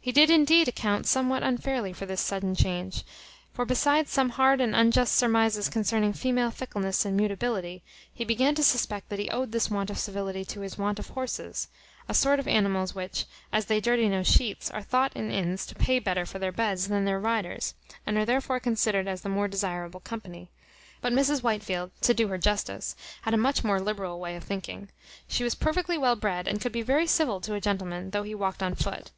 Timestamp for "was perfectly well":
25.44-26.16